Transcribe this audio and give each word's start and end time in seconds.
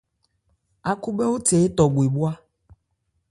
Ákhúbhɛ́óthe 0.89 1.55
étɔ 1.65 1.83
bhwe 1.93 2.05
bhwá. 2.13 2.31